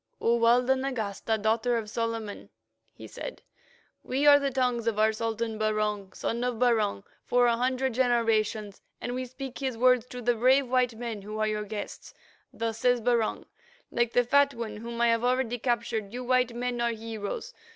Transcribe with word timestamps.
"O, 0.19 0.39
Walda 0.39 0.75
Nagasta, 0.75 1.37
Daughter 1.37 1.77
of 1.77 1.87
Solomon," 1.87 2.49
he 2.91 3.05
said, 3.05 3.43
"we 4.01 4.25
are 4.25 4.39
the 4.39 4.49
tongues 4.49 4.87
of 4.87 4.97
our 4.97 5.13
Sultan 5.13 5.59
Barung, 5.59 6.11
Son 6.11 6.43
of 6.43 6.55
Barung 6.57 7.03
for 7.23 7.45
a 7.45 7.55
hundred 7.55 7.93
generations, 7.93 8.81
and 8.99 9.13
we 9.13 9.25
speak 9.27 9.59
his 9.59 9.77
words 9.77 10.07
to 10.07 10.19
the 10.19 10.33
brave 10.33 10.67
white 10.67 10.95
men 10.95 11.21
who 11.21 11.37
are 11.37 11.45
your 11.47 11.65
guests. 11.65 12.15
Thus 12.51 12.79
says 12.79 12.99
Barung. 12.99 13.45
Like 13.91 14.13
the 14.13 14.23
Fat 14.23 14.55
One 14.55 14.77
whom 14.77 14.99
I 15.01 15.09
have 15.09 15.23
already 15.23 15.59
captured, 15.59 16.11
you 16.11 16.23
white 16.23 16.55
men 16.55 16.81
are 16.81 16.89
heroes. 16.93 17.53